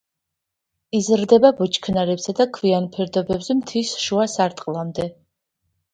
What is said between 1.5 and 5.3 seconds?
ბუჩქნარებსა და ქვიან ფერდობებზე მთის შუა სარტყლამდე.